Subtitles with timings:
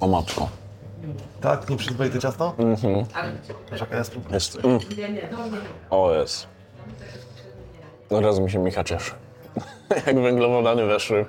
[0.00, 0.48] O matko.
[1.40, 1.70] Tak?
[1.70, 2.54] Nieprzyzwoite ciasto?
[2.58, 3.04] Mhm.
[3.78, 4.34] Czekaj, ja spróbuję.
[4.34, 4.58] Jest.
[4.64, 4.80] Mm.
[5.90, 6.46] O jest.
[8.10, 9.10] Od razu mi się Micha cieszy.
[10.06, 11.26] Jak węglowodany weszły.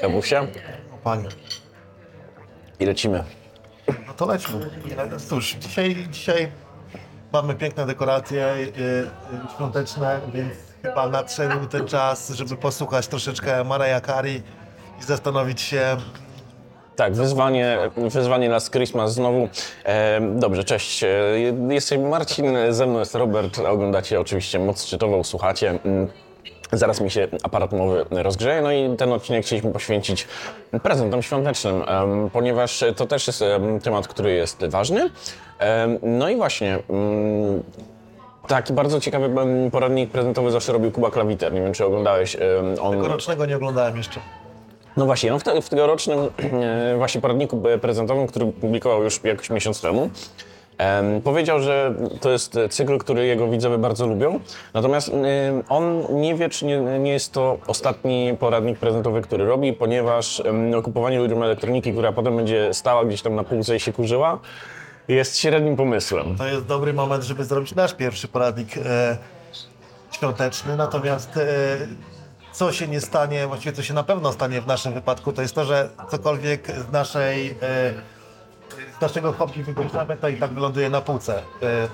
[0.00, 0.42] Kawusia
[0.94, 1.28] O panie.
[2.80, 3.24] i lecimy.
[4.06, 4.70] No to lećmy.
[5.28, 6.52] Cóż, dzisiaj, dzisiaj
[7.32, 10.52] mamy piękne dekoracje y, y, świąteczne, więc
[10.82, 14.42] chyba nadszedł ten czas, żeby posłuchać troszeczkę Mariah Carey
[15.00, 15.96] i zastanowić się,
[16.96, 19.48] Tak, wyzwanie, wyzwanie Last Christmas znowu.
[19.84, 21.04] E, dobrze, cześć.
[21.04, 21.08] E,
[21.70, 23.58] Jest Marcin, ze mną jest Robert.
[23.58, 25.78] Oglądacie oczywiście Moc Czytową, słuchacie.
[25.84, 26.08] Mm,
[26.74, 30.26] Zaraz mi się aparat mowy rozgrzeje, no i ten odcinek chcieliśmy poświęcić
[30.82, 31.82] prezentom świątecznym,
[32.32, 35.10] ponieważ to też jest em, temat, który jest ważny.
[36.02, 37.62] No i właśnie, mm,
[38.48, 39.30] taki bardzo ciekawy
[39.72, 41.52] poradnik prezentowy zawsze robił Kuba Klawiter.
[41.52, 42.36] Nie wiem, czy oglądałeś.
[42.82, 44.20] On, tegorocznego nie oglądałem jeszcze.
[44.96, 49.50] No właśnie, no w, te, w tegorocznym e, właśnie poradniku prezentowym, który publikował już jakiś
[49.50, 50.10] miesiąc temu,
[50.78, 54.40] em, powiedział, że to jest cykl, który jego widzowie bardzo lubią.
[54.74, 55.10] Natomiast
[55.68, 60.70] on nie wie, czy nie, nie jest to ostatni poradnik prezentowy, który robi, ponieważ em,
[60.70, 64.38] no, kupowanie ludziom elektroniki, która potem będzie stała gdzieś tam na półce i się kurzyła,
[65.08, 66.36] jest średnim pomysłem.
[66.36, 69.16] To jest dobry moment, żeby zrobić nasz pierwszy poradnik e,
[70.10, 71.42] świąteczny, natomiast e,
[72.52, 75.54] co się nie stanie, właściwie co się na pewno stanie w naszym wypadku, to jest
[75.54, 77.54] to, że cokolwiek z naszej e,
[78.98, 81.88] z naszego hobby wybierzemy, to i tak wyląduje na półce e,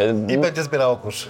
[0.00, 1.26] E, i będzie zbierało kurz.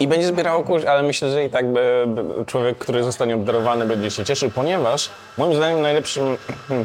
[0.00, 3.86] I będzie zbierał kurz, ale myślę, że i tak by, by człowiek, który zostanie obdarowany,
[3.86, 6.36] będzie się cieszył, ponieważ moim zdaniem najlepszym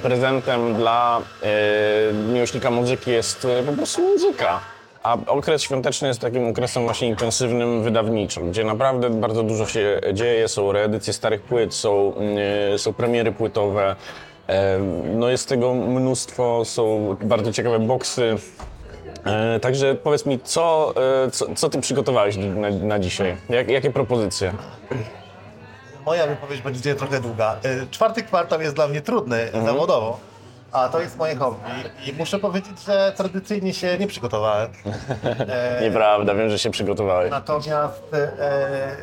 [0.04, 4.60] prezentem dla e, miłośnika muzyki jest e, po prostu muzyka.
[5.04, 10.48] A okres świąteczny jest takim okresem właśnie intensywnym, wydawniczym, gdzie naprawdę bardzo dużo się dzieje,
[10.48, 12.14] są reedycje starych płyt, są,
[12.74, 13.96] e, są premiery płytowe,
[15.16, 18.38] no jest tego mnóstwo, są bardzo ciekawe boksy,
[19.26, 20.94] E, także powiedz mi, co,
[21.26, 23.38] e, co, co ty przygotowałeś na, na dzisiaj?
[23.50, 24.54] Jak, jakie propozycje?
[26.06, 27.56] Moja wypowiedź będzie trochę długa.
[27.64, 30.20] E, Czwarty kwartał jest dla mnie trudny zawodowo,
[30.74, 31.70] a to jest moje hobby
[32.06, 34.72] i muszę powiedzieć, że tradycyjnie się nie przygotowałem.
[35.82, 37.32] Nieprawda, wiem, że się przygotowałeś.
[37.32, 38.98] Natomiast e,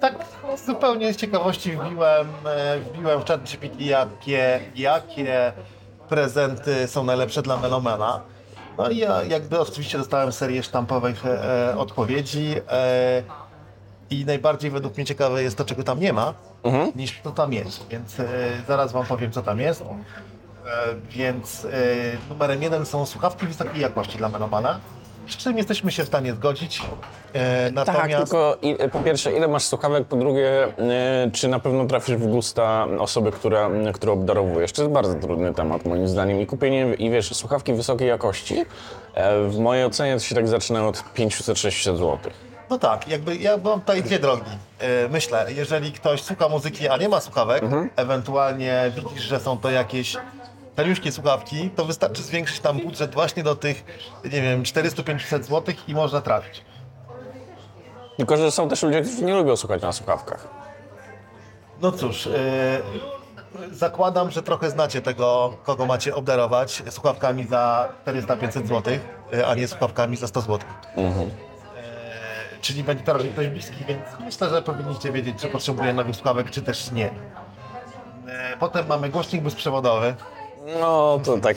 [0.00, 0.14] tak
[0.66, 5.52] zupełnie z ciekawości wbiłem, e, wbiłem w chat GPT, jakie, jakie
[6.08, 8.20] prezenty są najlepsze dla Melomana.
[8.78, 13.22] No i ja jakby oczywiście dostałem serię sztampowych e, e, odpowiedzi e,
[14.10, 16.34] i najbardziej według mnie ciekawe jest to, czego tam nie ma,
[16.96, 17.88] niż co tam jest.
[17.88, 18.26] Więc e,
[18.68, 19.84] zaraz Wam powiem, co tam jest.
[20.66, 21.68] E, więc e,
[22.28, 24.80] numerem jeden są słuchawki wysokiej jakości dla Melomana,
[25.28, 26.82] z czym jesteśmy się w stanie zgodzić.
[27.32, 31.58] E, Tak, natomiast tylko i, po pierwsze, ile masz słuchawek, po drugie, e, czy na
[31.58, 34.72] pewno trafisz w gusta osoby, która, którą obdarowujesz?
[34.72, 36.40] To jest bardzo trudny temat, moim zdaniem.
[36.40, 38.64] I kupienie, i wiesz, słuchawki wysokiej jakości,
[39.14, 42.18] e, w mojej ocenie to się tak zaczyna od 500-600 zł.
[42.70, 44.50] No tak, jakby ja mam tutaj dwie drogi.
[44.78, 47.62] E, Myślę, jeżeli ktoś słucha muzyki, a nie ma słuchawek,
[47.96, 50.16] ewentualnie widzisz, że są to jakieś
[50.76, 53.84] taniuszkie słuchawki, to wystarczy zwiększyć tam budżet właśnie do tych,
[54.24, 56.64] nie wiem, 400-500 zł i można trafić.
[58.16, 60.48] Tylko, że są też ludzie, którzy nie lubią słuchać na słuchawkach.
[61.80, 62.30] No cóż, e,
[63.70, 68.82] zakładam, że trochę znacie tego, kogo macie obdarować słuchawkami za 400-500 zł,
[69.32, 70.58] e, a nie słuchawkami za 100 zł.
[70.96, 71.14] E,
[72.60, 76.50] czyli będzie to raczej ktoś bliski, więc myślę, że powinniście wiedzieć, czy potrzebuje nowych słuchawek,
[76.50, 77.10] czy też nie.
[78.60, 80.14] Potem mamy głośnik bezprzewodowy.
[80.80, 81.56] No, to tak.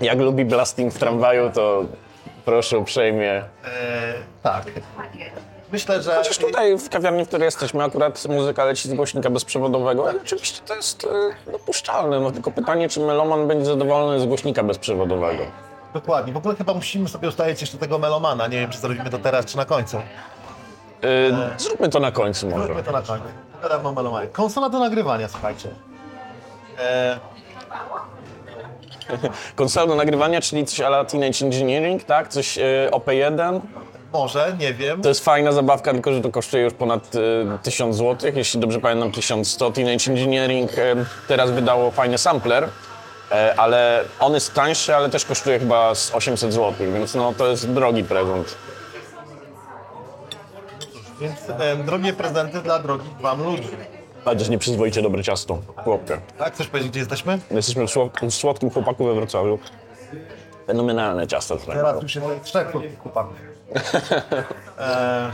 [0.00, 1.84] Jak lubi blasting w tramwaju, to
[2.44, 3.32] proszę uprzejmie.
[3.32, 3.44] E,
[4.42, 4.64] tak.
[5.72, 10.12] Myślę, że Chociaż tutaj w kawiarni, w której jesteśmy, akurat muzyka leci z głośnika bezprzewodowego
[10.12, 11.04] i oczywiście to jest
[11.46, 12.20] e, dopuszczalne.
[12.20, 15.42] No tylko pytanie, czy meloman będzie zadowolony z głośnika bezprzewodowego.
[15.94, 16.32] dokładnie.
[16.32, 18.46] W ogóle chyba musimy sobie ustalić jeszcze tego melomana.
[18.46, 19.96] Nie wiem, czy zrobimy to teraz, czy na końcu.
[19.96, 20.00] E,
[21.58, 22.64] zróbmy to na końcu może.
[22.64, 23.24] Zróbmy to na końcu.
[23.52, 24.28] Pogadamy o melomanie.
[24.28, 25.68] Konsola do nagrywania, słuchajcie.
[26.78, 27.18] E,
[29.56, 32.28] Konsola do nagrywania, czyli coś ala Teenage Engineering, tak?
[32.28, 33.60] Coś e, OP1.
[34.12, 35.02] może, nie wiem.
[35.02, 37.10] To jest fajna zabawka, tylko że to kosztuje już ponad
[37.54, 39.70] e, 1000 zł, jeśli dobrze pamiętam 1100.
[39.70, 40.94] Teenage Engineering e,
[41.28, 42.68] teraz wydało fajny sampler,
[43.32, 47.46] e, ale on jest tańszy, ale też kosztuje chyba z 800 zł, więc no to
[47.46, 48.54] jest drogi prezent.
[51.20, 53.68] Więc e, drogie prezenty dla drogich wam ludzi.
[54.24, 56.20] Ale to jest nieprzyzwoicie dobre ciasto, chłopie.
[56.38, 57.38] Tak, chcesz powiedzieć, gdzie jesteśmy?
[57.50, 59.58] Jesteśmy w słod- w słodkim chłopaku we Wrocławiu.
[60.66, 61.56] Fenomenalne ciasto.
[61.56, 61.76] tutaj.
[61.76, 62.72] Teraz już jest trzech
[63.02, 63.34] chłopaków.
[64.78, 65.30] E,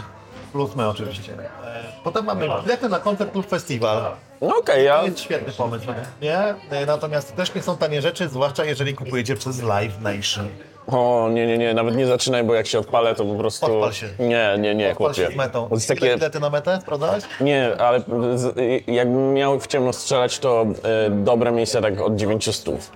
[0.52, 1.32] plus my oczywiście.
[1.32, 4.12] E, potem mamy bilety na koncert lub festiwal.
[4.40, 4.98] No okej, ja...
[5.00, 5.86] To jest świetny pomysł,
[6.22, 6.32] nie?
[6.70, 10.48] E, Natomiast to też nie są tanie rzeczy, zwłaszcza jeżeli kupujecie przez Live Nation.
[10.86, 13.66] O, nie, nie, nie, nawet nie zaczynaj, bo jak się odpalę, to po prostu...
[13.66, 14.06] Odpal się.
[14.18, 15.34] Nie, nie, nie, Odpal się chłopie.
[15.34, 15.68] z metą.
[15.72, 16.14] Jest Ile takie...
[16.14, 17.24] bilety na metę sprawdzałeś?
[17.40, 18.00] Nie, ale
[18.34, 20.66] z, jakbym miał w ciemno strzelać, to
[21.06, 22.90] e, dobre miejsce tak od 900.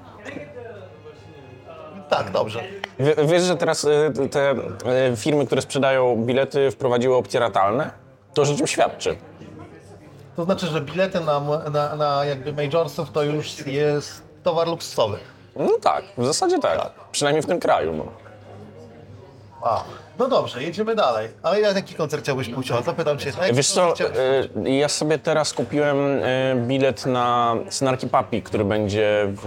[2.08, 2.61] Tak, dobrze.
[3.00, 4.56] Wie- Wiesz, że teraz e, te e,
[5.17, 7.90] firmy, które sprzedają bilety, wprowadziły opcje ratalne?
[8.35, 9.17] To o czym świadczy.
[10.37, 11.40] To znaczy, że bilety na,
[11.70, 15.19] na, na jakby majorsów to już jest towar luksusowy.
[15.58, 16.90] No tak, w zasadzie tak.
[17.12, 17.93] Przynajmniej w tym kraju.
[17.93, 18.05] No.
[19.62, 19.84] A,
[20.19, 21.28] no dobrze, jedziemy dalej.
[21.43, 22.70] Ale ja jaki koncert chciałbyś pójść?
[22.70, 23.32] O, zapytam cię.
[23.40, 23.94] na Wiesz co,
[24.64, 29.46] e, ja sobie teraz kupiłem e, bilet na Snarky Papi, który będzie w,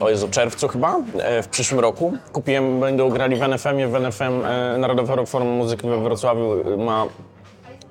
[0.00, 0.96] e, o Jezu, czerwcu chyba,
[1.42, 2.12] w przyszłym roku.
[2.32, 4.42] Kupiłem, będą grali w NFM-ie, w NFM
[4.78, 7.06] Narodowy Forum Muzyki we Wrocławiu ma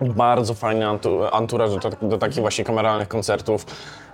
[0.02, 3.66] bardzo fajny antu, anturaż do, do takich właśnie kameralnych koncertów.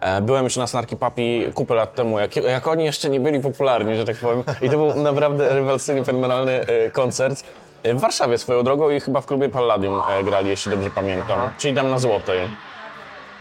[0.02, 3.40] E, Byłem już na Snarky Papi kupę lat temu, jak, jak oni jeszcze nie byli
[3.40, 4.44] popularni, że tak powiem.
[4.62, 7.44] I to był naprawdę rewelacyjny, fenomenalny e, koncert.
[7.84, 11.40] E, W Warszawie swoją drogą i chyba w klubie Palladium grali, jeśli dobrze pamiętam.
[11.58, 12.40] Czyli tam na Złotej.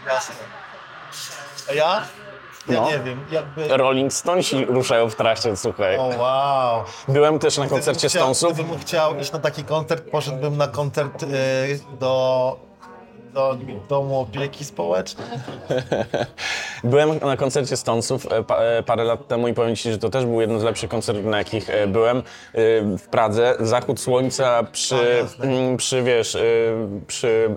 [0.06, 0.34] Jasne.
[1.70, 2.02] A ja?
[2.68, 2.90] Ja No.
[2.90, 3.68] nie wiem, jakby...
[3.76, 5.96] Rolling Stonesi ruszają w trasie, słuchaj.
[5.98, 6.84] O wow.
[7.08, 8.52] Byłem też na koncercie Gdybym chciał- Stonesów.
[8.58, 11.26] Gdybym chciał iść na taki koncert, poszedłbym na koncert y,
[12.00, 12.56] do,
[13.36, 13.56] do
[13.88, 15.26] Domu Opieki Społecznej.
[16.84, 18.44] Byłem na koncercie Stonesów e,
[18.78, 21.24] e, parę lat temu i powiem Ci, że to też był jeden z lepszych koncertów,
[21.24, 22.22] na jakich e, byłem.
[22.98, 26.36] W Pradze, zachód słońca przy, mm, przy wiesz,
[27.06, 27.50] przy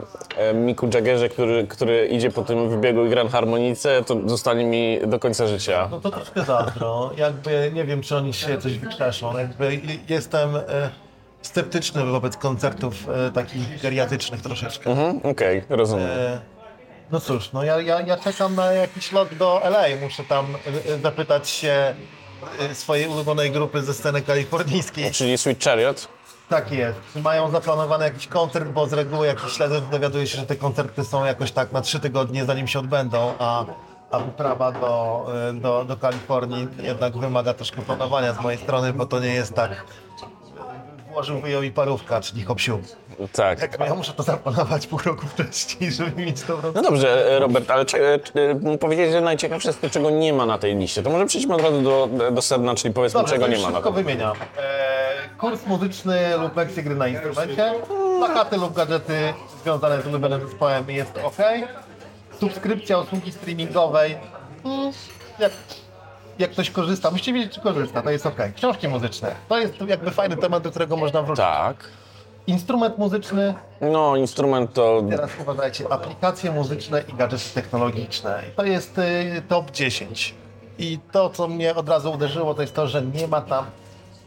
[0.53, 5.19] Miku Jaggerze, który, który idzie po tym wybiegu i gra harmonice, to zostanie mi do
[5.19, 5.87] końca życia.
[5.91, 7.11] No to troszkę zazdro.
[7.17, 9.37] Jakby nie wiem, czy oni się coś wykrzeszą.
[9.37, 9.79] Jakby
[10.09, 10.61] jestem y,
[11.41, 12.93] sceptyczny wobec koncertów
[13.27, 14.89] y, takich geriatycznych troszeczkę.
[14.91, 16.07] Mhm, Okej, rozumiem.
[16.09, 16.41] E,
[17.11, 19.83] No cóż, no ja, ja, ja czekam na jakiś lot do LA.
[20.01, 20.45] Muszę tam
[20.87, 21.95] y, y, zapytać się
[22.71, 25.11] y, swojej ulubionej grupy ze sceny kalifornijskiej.
[25.11, 26.07] Czyli Sweet Chariot?
[26.49, 26.99] Tak jest.
[27.13, 30.55] Czy Mają zaplanowany jakiś koncert, bo z reguły jak śledzę, to dowiaduję się, że te
[30.55, 33.65] koncerty są jakoś tak na trzy tygodnie, zanim się odbędą, a,
[34.11, 39.05] a wyprawa do, y, do, do Kalifornii jednak wymaga troszkę planowania z mojej strony, bo
[39.05, 39.83] to nie jest tak
[41.09, 42.59] włożył wyjął i parówka, czyli hop
[43.33, 43.61] Tak.
[43.61, 47.71] Jak ja muszę to zaplanować pół roku wcześniej, żeby mieć dobrą No dobrze, e, Robert,
[47.71, 51.03] ale cze- e, powiedzieć, że najciekawsze jest to, czego nie ma na tej liście.
[51.03, 53.81] To może przejdźmy od razu do, do sedna, czyli powiedzmy, Dobrze, czego nie ma na
[53.81, 54.37] tej wymieniam.
[54.57, 57.73] E, kurs muzyczny lub lekcje gry na instrumencie,
[58.19, 59.33] plakaty lub gadżety
[59.63, 61.37] związane z ulubionym zespołem jest ok.
[62.39, 64.17] Subskrypcja usługi streamingowej,
[64.65, 64.91] mm,
[65.39, 65.51] jak,
[66.39, 68.37] jak ktoś korzysta, musicie wiedzieć, czy korzysta, to jest ok.
[68.55, 71.45] Książki muzyczne, to jest jakby fajny temat, do którego można wrócić.
[71.45, 71.75] Tak.
[72.47, 78.43] Instrument muzyczny, No, instrument to teraz uważajcie, aplikacje muzyczne i gadżety technologiczne.
[78.55, 80.35] To jest y, top 10.
[80.79, 83.65] I to, co mnie od razu uderzyło, to jest to, że nie ma tam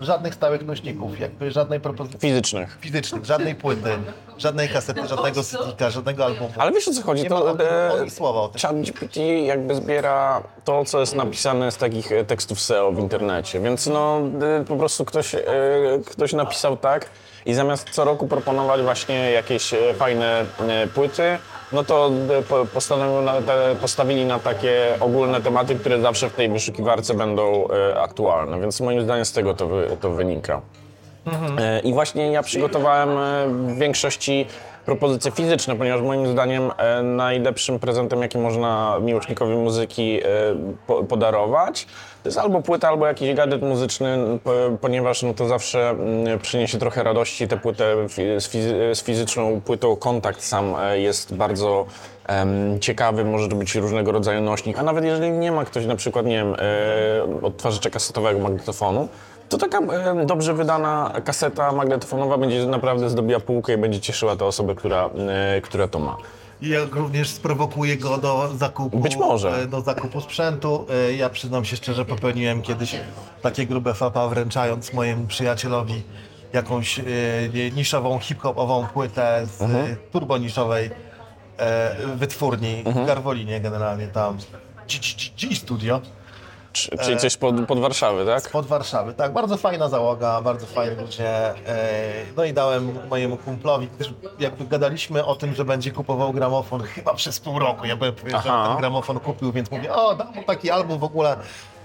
[0.05, 2.79] żadnych stałych nośników, jakby żadnej propozycji fizycznych.
[2.81, 3.91] fizycznych, żadnej płyty,
[4.39, 6.53] żadnej kasety, żadnego CD, żadnego albumu.
[6.59, 7.23] Ale wiesz o co chodzi?
[7.23, 8.61] Nie ma To o tym- e, ani słowa o tym.
[8.61, 9.17] ChatGPT
[9.47, 14.21] jakby zbiera to, co jest napisane z takich e, tekstów SEO w internecie, więc no
[14.61, 15.37] e, po prostu ktoś,
[16.07, 17.07] ktoś napisał tak
[17.47, 20.45] i zamiast co roku proponować właśnie jakieś fajne
[20.95, 21.39] płyty,
[21.73, 22.11] no to
[23.71, 28.81] e, postawili na takie ogólne tematy, które zawsze w tej wyszukiwarce będą e, aktualne, więc
[28.81, 30.61] moim zdaniem z tego to, wy, to wynika.
[31.58, 33.08] E, I właśnie ja przygotowałem
[33.67, 34.46] w większości
[34.84, 40.27] propozycje fizyczne, ponieważ moim zdaniem e, najlepszym prezentem, jaki można miłośnikowi muzyki e,
[40.86, 41.86] po, podarować,
[42.22, 46.79] to jest albo płyta, albo jakiś gadżet muzyczny, po, ponieważ no, to zawsze mm, przyniesie
[46.79, 47.48] trochę radości.
[47.48, 48.08] Tę płytę
[48.39, 51.86] z, fizy- z fizyczną płytą kontakt sam e, jest bardzo
[52.81, 56.27] ciekawy, może to być różnego rodzaju nośnik, a nawet jeżeli nie ma ktoś na przykład,
[56.27, 59.08] nie wiem, e, odtwarzacza kasetowego magnetofonu,
[59.53, 64.44] to taka e, dobrze wydana kaseta magnetofonowa będzie naprawdę zdobiła półkę i będzie cieszyła tę
[64.44, 65.11] osobę, która,
[65.56, 66.17] e, która to ma.
[66.63, 68.99] I jak również sprowokuje go do zakupu.
[68.99, 69.63] Być może.
[69.63, 70.87] e, Do zakupu sprzętu.
[71.09, 72.97] E, Ja przyznam się szczerze, popełniłem kiedyś
[73.43, 76.03] takie grube fapa, wręczając mojemu przyjacielowi
[76.53, 77.03] jakąś e,
[77.77, 79.97] niszową, hip-hopową płytę z Mhm.
[80.13, 80.91] turboniszowej
[81.59, 84.37] e, wytwórni w Garwolinie generalnie tam.
[84.89, 86.11] G, G, G Studio Czy,
[86.72, 88.50] czyli coś pod, pod Warszawy, tak?
[88.50, 89.14] pod Warszawy.
[89.14, 91.50] Tak, bardzo fajna załoga, bardzo fajni ludzie.
[91.69, 96.82] E, No i dałem mojemu kumplowi, gdyż jakby gadaliśmy o tym, że będzie kupował gramofon
[96.82, 97.86] chyba przez pół roku.
[97.86, 101.05] Ja byłem pewien, że ten gramofon kupił, więc mówię, o dam mu taki album w
[101.05, 101.36] ogóle.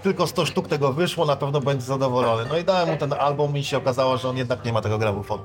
[0.02, 2.44] Tylko 100 sztuk tego wyszło, na pewno będzie zadowolony.
[2.48, 4.98] No i dałem mu ten album i się okazało, że on jednak nie ma tego
[4.98, 5.42] gramofonu.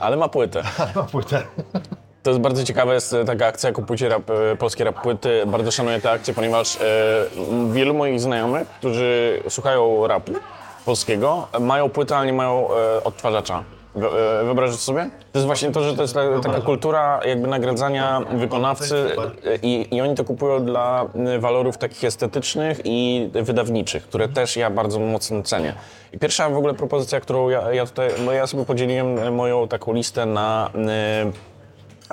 [0.00, 0.62] Ale ma płytę.
[0.96, 1.42] Ma płytę.
[2.22, 5.42] To jest bardzo ciekawe, jest taka akcja Kupujcie rap, e, polskie rap płyty.
[5.46, 6.80] Bardzo szanuję tę akcję, ponieważ e,
[7.72, 10.32] wielu moich znajomych, którzy słuchają rapu
[10.84, 13.64] polskiego, mają płytę, ale nie mają e, odtwarzacza.
[13.96, 15.10] E, Wyobrażasz sobie?
[15.32, 18.96] To jest właśnie to, że to jest ta, taka kultura jakby nagradzania wykonawcy
[19.44, 24.56] e, i, i oni to kupują dla e, walorów takich estetycznych i wydawniczych, które też
[24.56, 25.74] ja bardzo mocno cenię.
[26.12, 29.68] I pierwsza w ogóle propozycja, którą ja, ja tutaj, no ja sobie podzieliłem e, moją
[29.68, 31.30] taką listę na e,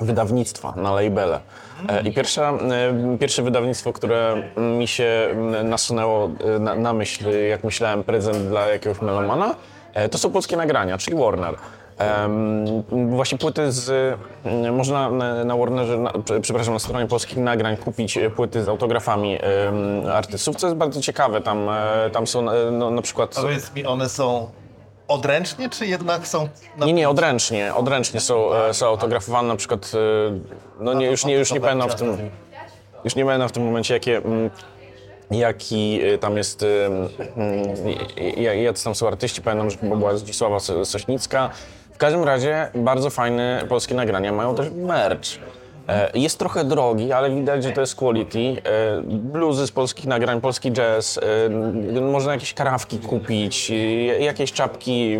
[0.02, 1.40] wydawnictwa, na labele.
[1.88, 4.42] E, I pierwsza, e, pierwsze wydawnictwo, które
[4.78, 5.28] mi się
[5.64, 9.54] nasunęło e, na, na myśl, jak myślałem prezent dla jakiegoś melomana,
[10.10, 11.54] to są polskie nagrania, czyli Warner.
[11.98, 12.64] Em,
[13.10, 14.18] Właśnie płyty z.
[14.72, 19.34] Można na, na Warnerze, na, prze- przepraszam, na stronie polskich nagrań kupić płyty z autografami
[19.40, 21.40] em, artystów, co jest bardzo ciekawe.
[21.40, 21.66] Tam,
[22.12, 23.34] tam są no, na przykład.
[23.34, 24.48] Powiedz mi, one są
[25.08, 27.74] odręcznie, czy jednak są na Nie, nie, odręcznie.
[27.74, 29.92] Odręcznie są, e, są autografowane na przykład.
[29.94, 32.16] e, No nie, już nie, już nie pamiętam w tym.
[33.04, 34.16] Już nie pamiętam w tym momencie, jakie.
[34.16, 34.50] mm,
[35.30, 36.64] Jaki y, tam jest,
[37.36, 41.50] mm, jacy tam są artyści, pamiętam, że była Zdzisława So- Sośnicka.
[41.94, 45.28] W każdym razie bardzo fajne polskie nagrania, mają też merch.
[45.88, 48.38] E, Jest trochę drogi, ale widać, że to jest quality.
[48.38, 51.20] E, Bluzy z polskich nagrań, polski jazz,
[51.96, 53.72] e, można jakieś karawki kupić,
[54.20, 55.18] jakieś czapki,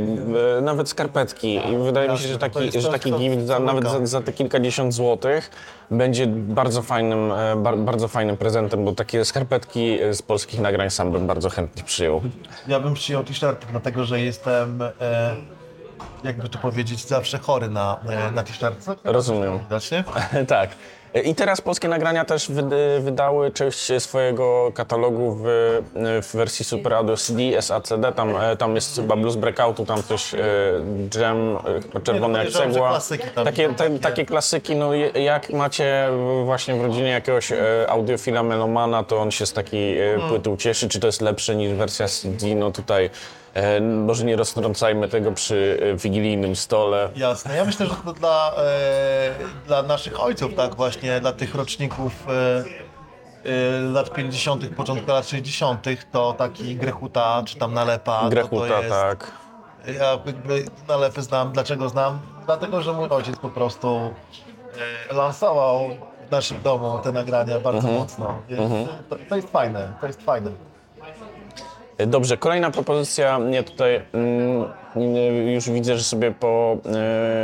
[0.63, 1.55] nawet skarpetki.
[1.55, 4.95] I wydaje mi się, że taki, że taki gift, za, nawet za, za te kilkadziesiąt
[4.95, 5.51] złotych,
[5.91, 11.27] będzie bardzo fajnym, bar, bardzo fajnym prezentem, bo takie skarpetki z polskich nagrań sam bym
[11.27, 12.21] bardzo chętnie przyjął.
[12.69, 15.35] Ja bym przyjął t-shirt, dlatego że jestem, e,
[16.25, 18.87] jakby to powiedzieć, zawsze chory na, e, na t-shirt.
[19.05, 19.59] Rozumiem.
[20.49, 20.71] Tak.
[21.25, 22.51] I teraz polskie nagrania też
[23.01, 25.43] wydały część swojego katalogu w,
[26.23, 28.13] w wersji Super Audio CD, SACD.
[28.17, 30.03] Tam, e, tam jest chyba Blues Breakoutu, tam
[31.19, 31.59] e, Jam,
[31.95, 32.99] e, Czerwony jak że cegła.
[33.45, 34.25] takie, te, takie.
[34.25, 36.09] klasyki, no jak macie
[36.45, 37.53] właśnie w rodzinie jakiegoś
[37.89, 40.29] audiofila melomana, to on się z takiej Hmm.
[40.29, 40.89] płyty ucieszy.
[40.89, 42.47] Czy to jest lepsze niż wersja CD?
[42.55, 43.11] No tutaj
[44.05, 47.09] może nie roztrącajmy tego przy e, wigilijnym stole.
[47.17, 47.57] Jasne.
[47.57, 49.31] Ja myślę, że to dla, e,
[49.67, 52.65] dla naszych ojców, tak właśnie, dla tych roczników e,
[53.51, 58.29] e, lat 50., początku lat 60., to taki Grechuta czy tam Nalepa.
[58.29, 59.33] Grechuta, to jest, tak.
[59.87, 61.53] Ja jakby Nalepy znam.
[61.53, 62.19] Dlaczego znam?
[62.47, 64.11] Dlatego, że mój ojciec po prostu
[65.11, 65.89] e, lansował
[66.29, 67.97] w naszym domu te nagrania bardzo Mhm.
[67.99, 68.39] mocno.
[68.49, 68.73] Więc
[69.09, 70.51] to, to jest fajne, to jest fajne.
[72.07, 73.41] Dobrze, kolejna propozycja.
[73.51, 74.65] Ja tutaj mm,
[75.55, 76.77] już widzę, że sobie po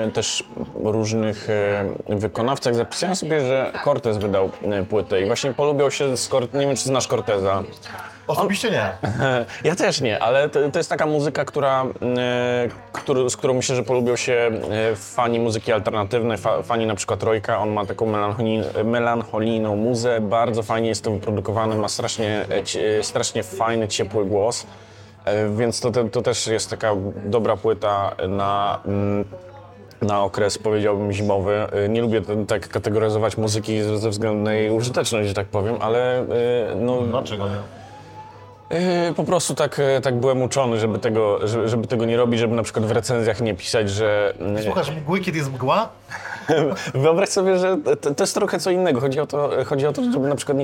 [0.06, 0.44] e, też
[0.84, 6.30] różnych e, wykonawcach zapisałem sobie, że Cortez wydał e, płytę i właśnie polubiał się z.
[6.54, 7.62] Nie wiem, czy znasz Corteza.
[8.26, 8.90] Osobiście nie.
[9.64, 11.82] Ja też nie, ale to, to jest taka muzyka, która,
[12.18, 14.50] e, który, z którą myślę, że polubią się
[14.92, 17.58] e, fani muzyki alternatywnej, fa, fani na przykład Rojka.
[17.58, 23.02] On ma taką melancholi, melancholijną muzę, bardzo fajnie jest to wyprodukowane, ma strasznie, e, cie-
[23.02, 24.66] strasznie fajny, ciepły głos.
[25.24, 26.92] E, Więc to, to, to też jest taka
[27.24, 29.24] dobra płyta na, mm,
[30.02, 31.66] na okres, powiedziałbym, zimowy.
[31.72, 36.18] E, Nie lubię tak kategoryzować muzyki ze względu na jej użyteczność, że tak powiem, ale
[36.20, 36.24] e,
[36.76, 37.54] no, Dlaczego nie?
[39.16, 42.62] Po prostu tak, tak byłem uczony, żeby tego, żeby, żeby tego nie robić, żeby na
[42.62, 44.34] przykład w recenzjach nie pisać, że...
[44.56, 45.88] yy, Słuchasz mgły, kiedy jest mgła?
[46.94, 49.00] Wyobraź sobie, że to, to jest trochę co innego.
[49.00, 50.58] Chodzi o, to, chodzi o to, żeby na przykład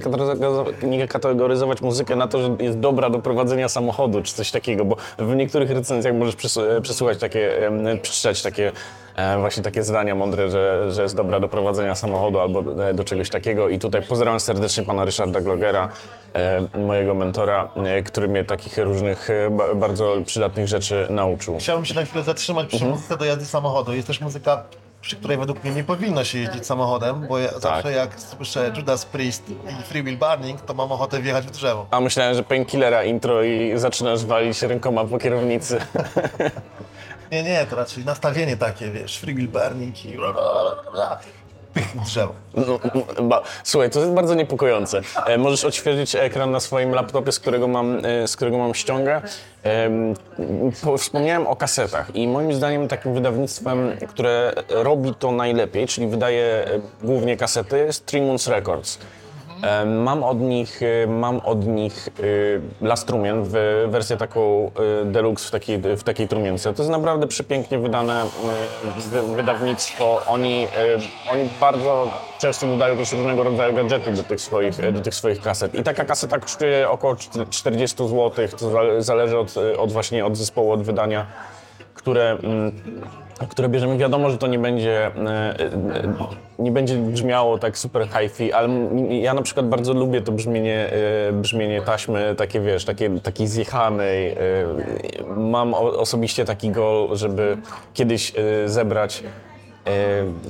[0.83, 4.97] nie kategoryzować, muzykę na to, że jest dobra do prowadzenia samochodu, czy coś takiego, bo
[5.19, 7.71] w niektórych recenzjach możesz przesu- przesuwać takie,
[8.03, 8.73] przeczytać takie
[9.17, 13.05] e, właśnie takie zdania mądre, że, że jest dobra do prowadzenia samochodu albo e, do
[13.05, 13.69] czegoś takiego.
[13.69, 15.89] I tutaj pozdrawiam serdecznie pana Ryszarda Glogera,
[16.35, 21.57] e, mojego mentora, e, który mnie takich różnych e, ba- bardzo przydatnych rzeczy nauczył.
[21.59, 22.93] Chciałbym się na chwilę zatrzymać przy Mhm.
[22.93, 23.93] muzyce do jazdy samochodu.
[23.95, 24.63] Jest też muzyka,
[25.01, 27.61] przy której według mnie nie powinno się jeździć samochodem, bo ja Tak.
[27.61, 31.87] zawsze jak słyszę Judas Priest i Free Will Burning, to mam ochotę wjechać w drzewo.
[31.91, 35.79] A myślałem, że painkillera intro i zaczynasz walić rękoma po kierownicy.
[37.33, 40.17] Nie, nie, to raczej nastawienie takie, wiesz, Free Will Burning i
[41.75, 42.35] pych w.
[42.55, 45.01] No, słuchaj, to jest bardzo niepokojące.
[45.27, 49.23] E, możesz odświeżyć ekran na swoim laptopie, z którego mam, e, z którego mam ściągę.
[49.63, 50.15] Em,
[50.83, 56.45] po, wspomniałem o kasetach i moim zdaniem takim wydawnictwem, które robi to najlepiej, czyli wydaje
[56.45, 58.99] e, głównie kasety, jest Three Moons Records.
[59.87, 62.09] Mam od nich, e, mam od nich
[62.83, 63.51] e, Last Trumien w
[63.89, 64.71] wersję taką
[65.03, 66.75] e, deluxe w takiej, w takiej trumience.
[66.75, 68.25] To jest naprawdę przepięknie wydane
[69.11, 70.23] wy- wydawnictwo.
[70.27, 70.67] Oni,
[71.33, 75.75] oni bardzo często dodają też różnego rodzaju gadżety do tych, swoich, do tych swoich kaset.
[75.75, 80.37] I taka kaseta kosztuje około czter- 40 zł, to zale- zależy od, od właśnie od
[80.37, 81.27] zespołu, od wydania
[81.95, 82.73] które, mm,
[83.49, 83.99] które bierzemy.
[83.99, 86.15] Wiadomo, że to nie będzie, e, e,
[86.59, 88.69] nie będzie brzmiało tak super hi-fi, ale
[89.21, 90.91] ja na przykład bardzo lubię to brzmienie,
[91.29, 94.37] e, brzmienie taśmy, takie wiesz, takie, takiej zjechanej.
[95.37, 97.57] Mam osobiście taki goal, żeby
[97.95, 98.33] kiedyś
[98.67, 99.23] zebrać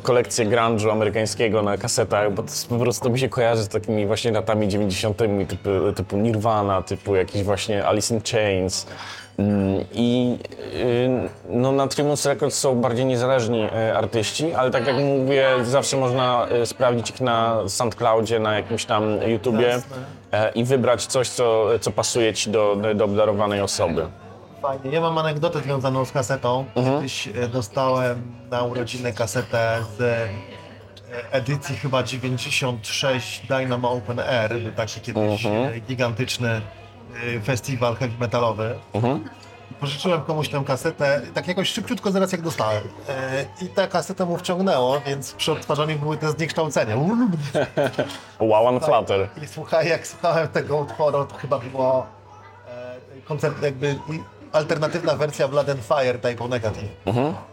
[0.03, 4.31] kolekcję grunge'u amerykańskiego na kasetach, bo to po prostu mi się kojarzy z takimi właśnie
[4.31, 5.19] latami 90.
[5.49, 8.87] typu, typu Nirvana, typu jakiś właśnie Alice in Chains.
[9.45, 10.39] Mm, I
[10.75, 11.09] y,
[11.49, 16.47] no, na Trimus Records są bardziej niezależni e, artyści, ale tak jak mówię, zawsze można
[16.47, 19.79] e, sprawdzić ich na SoundCloudzie, na jakimś tam YouTubie
[20.33, 24.07] e, i wybrać coś, co, co pasuje ci do, do obdarowanej osoby.
[24.63, 24.91] Fajnie.
[24.91, 26.65] Ja mam anegdotę związaną z kasetą.
[26.75, 26.97] Mhm.
[26.97, 30.29] Kiedyś e, dostałem na urodziny kasetę z e,
[31.33, 34.59] edycji chyba 96 Dynamo Open Air.
[34.63, 35.81] Był taki kiedyś Mhm.
[35.81, 36.61] gigantyczny
[37.45, 38.75] festiwal heavy metalowy.
[38.95, 39.25] Mhm.
[39.81, 42.83] Pożyczyłem komuś tę kasetę, tak jakoś szybciutko zaraz jak dostałem.
[43.09, 46.97] E, I ta kaseta mu wciągnęło, więc przy odtwarzaniu były te zniekształcenia.
[48.41, 49.29] Wow and Flutter.
[49.43, 52.07] I słuchaj, jak słuchałem tego utworu, to chyba było
[52.69, 53.99] e, koncert, jakby
[54.53, 56.89] alternatywna wersja Blood and Fire Type O Negative.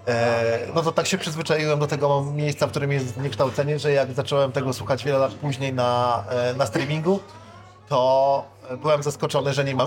[0.07, 4.13] E, no to tak się przyzwyczaiłem do tego miejsca, w którym jest zniekształcenie, że jak
[4.13, 7.19] zacząłem tego słuchać wiele lat później na, e, na streamingu,
[7.89, 8.43] to
[8.75, 9.85] byłem zaskoczony, że nie ma...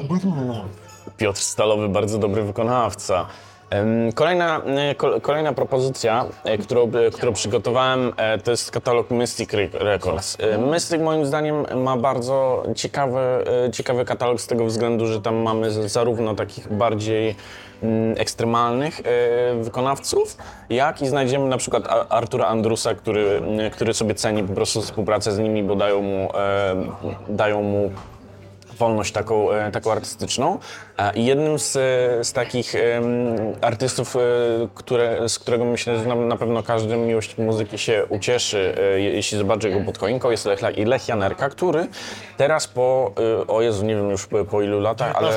[1.17, 3.27] Piotr Stalowy, bardzo dobry wykonawca.
[4.15, 8.13] Kolejna, e, ko- kolejna propozycja, e, którą, e, którą przygotowałem,
[8.45, 10.37] to jest katalog Mystic Re- Records.
[10.71, 13.21] Mystic moim zdaniem ma bardzo ciekawy,
[13.73, 17.35] ciekawy katalog z tego względu, że tam mamy zarówno takich bardziej
[17.83, 19.01] mm, ekstremalnych
[19.61, 20.37] wykonawców,
[20.71, 25.39] jak i znajdziemy na przykład Artura Andrusa, który, który sobie ceni po prostu współpracę z
[25.39, 26.29] nimi, bo dają mu,
[27.29, 27.91] dają mu
[28.81, 30.59] wolność taką, e, taką artystyczną.
[30.99, 32.73] E, I jednym z, e, z takich
[33.61, 34.17] artystów,
[34.75, 39.71] które, z którego myślę, że na, pewno każdy miłośnik muzyki się ucieszy, je- jeśli zobaczy
[39.71, 41.87] go pod choinką, jest Lech, Lech Janerka, który
[42.37, 43.13] teraz po,
[43.49, 45.31] o Jezu, nie wiem już po, ilu latach, ale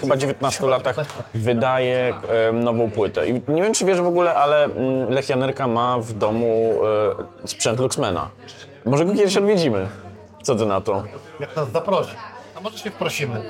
[0.00, 0.96] chyba 19 latach
[1.34, 2.14] wydaje
[2.52, 3.28] nową płytę.
[3.28, 6.80] I nie wiem, czy wiesz w ogóle, ale mm, Lech Janerka ma w domu
[7.44, 8.28] sprzęt Luxmana.
[8.84, 9.88] Może go kiedyś odwiedzimy.
[10.42, 11.02] Co ty na to?
[11.40, 12.10] Jak nas zaprosi.
[12.58, 13.42] A może się wprosimy.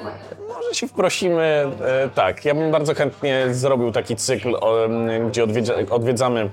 [0.49, 2.45] Może się wprosimy, e, tak.
[2.45, 4.89] Ja bym bardzo chętnie zrobił taki cykl, o,
[5.29, 6.51] gdzie odwiedza, odwiedzamy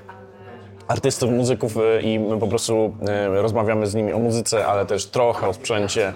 [0.87, 5.47] artystów, muzyków e, i po prostu e, rozmawiamy z nimi o muzyce, ale też trochę
[5.47, 6.13] o sprzęcie.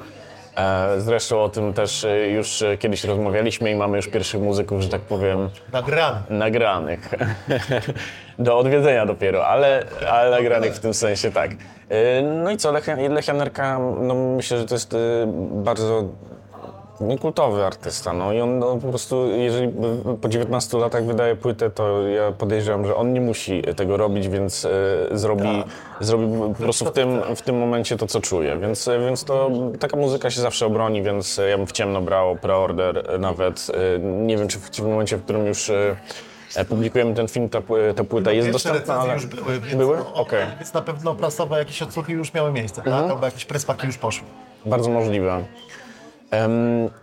[0.60, 4.82] E, Zresztą o tym też e, już e, kiedyś rozmawialiśmy i mamy już pierwszych muzyków,
[4.82, 6.18] że tak powiem, Nagrany.
[6.30, 7.10] nagranych.
[8.40, 11.52] Do odwiedzenia dopiero, ale, ale nagranych w tym sensie tak.
[12.44, 14.98] No i co, Lech, Lech Janerka, no myślę, że to jest e,
[17.02, 19.74] bardzo kultowy artysta, no i on no, po prostu, jeżeli
[20.22, 24.66] po 19 latach wydaje płytę, to ja podejrzewam, że on nie musi tego robić, więc
[24.66, 24.70] e,
[25.12, 25.64] zrobi,
[26.00, 26.26] zrobi
[26.58, 29.98] po prostu w tym, w tym momencie to, co czuje, więc, e, więc to taka
[29.98, 34.00] muzyka się zawsze obroni, więc e, ja bym w ciemno brał preorder e, nawet, e,
[34.00, 35.96] nie wiem, czy w, czy w momencie, w którym już e,
[36.56, 39.14] e, publikujemy ten film, ta, pły- ta płyta jest Pierwsze dostępna, recenzje ale...
[39.14, 39.98] już były, więc, Były?
[39.98, 40.46] no, Okej.
[40.60, 43.04] więc na pewno prasowe jakieś odsłuchy już miały miejsce, Mhm.
[43.04, 43.12] tak?
[43.12, 44.28] Albo jakieś prespaki już poszły.
[44.66, 45.44] Bardzo możliwe.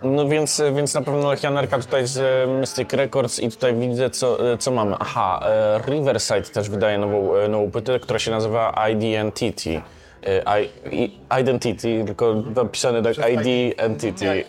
[0.02, 4.58] No więc, więc na pewno Janerka tutaj z Mystic Records i tutaj widzę co, e,
[4.58, 4.96] co mamy.
[5.00, 9.82] Aha, e, Riverside też wydaje nową, e, nową płytę, która się nazywa Identity.
[10.90, 14.28] I, Identity, tylko napisane tak ID Entity.
[14.28, 14.42] E,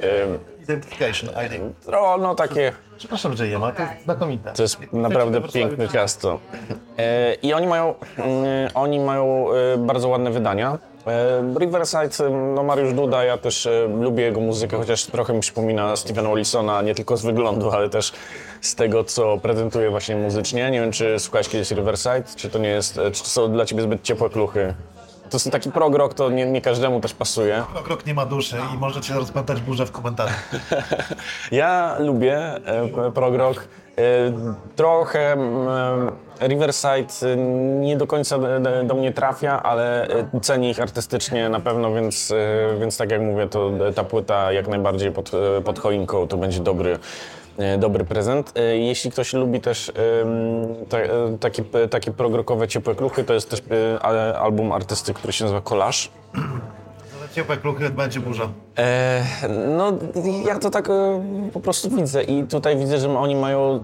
[0.64, 1.62] Identification, ID.
[1.92, 4.54] No, no takie, Przepraszam, że je ma, to jest znakomite.
[4.54, 6.40] to jest naprawdę piękne ciasto.
[7.42, 10.78] I oni mają, mm, oni mają bardzo ładne wydania.
[11.08, 15.40] E, Riverside, e, no Mariusz Duda, ja też e, lubię jego muzykę, chociaż trochę mi
[15.40, 18.12] przypomina Stevena Wilsona, nie tylko z wyglądu, ale też
[18.62, 20.72] z tego, co prezentuje właśnie muzycznie.
[20.72, 23.82] Nie wiem, czy słuchałeś kiedyś Riverside, czy to nie jest, czy to są dla ciebie
[23.82, 24.74] zbyt ciepłe kluchy?
[25.30, 27.64] To jest taki prog rock, to nie, nie każdemu też pasuje.
[27.84, 30.50] Krok nie ma duszy i możecie rozpętać burzę w komentarzach.
[31.52, 33.68] Ja lubię e, prog rock.
[33.98, 34.02] E,
[34.76, 37.38] trochę e, Riverside e,
[37.80, 42.32] nie do końca do, do mnie trafia, ale e, cenię ich artystycznie na pewno, więc,
[42.32, 45.32] e, więc tak jak mówię, to ta płyta jak najbardziej pod,
[45.66, 47.00] pod choinką to będzie dobry,
[47.78, 48.54] dobry prezent.
[48.56, 49.92] E, Jeśli ktoś lubi też
[50.90, 54.00] ta, e, takie, takie prog rockowe ciepłe kluchy, to jest też e,
[54.40, 55.62] album artysty, który się nazywa.
[57.20, 58.50] Ale ciepłe kluchy będzie burza.
[58.78, 59.24] E,
[59.78, 59.94] no,
[60.46, 61.22] ja to tak e,
[61.54, 63.80] po prostu widzę i tutaj widzę, że oni mają e,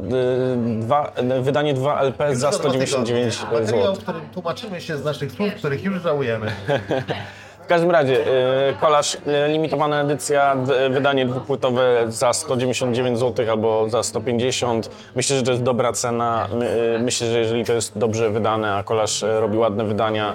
[0.81, 3.95] dwa, e, wydanie 2 LP za 199 Materiał, zł.
[3.95, 6.51] w którym tłumaczymy się z naszych słów, których już żałujemy.
[7.63, 10.55] W każdym razie, e, Kolaż, e, limitowana edycja,
[10.89, 14.89] wydanie dwupłytowe za 199 zł albo za 150.
[15.15, 16.47] Myślę, że to jest dobra cena.
[16.53, 20.33] My, e, Myślę, że jeżeli to jest dobrze wydane, a Kolaż e, robi ładne wydania,